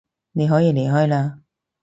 [0.31, 1.41] 你可以離開嘞